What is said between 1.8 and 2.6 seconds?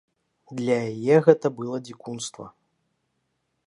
дзікунства.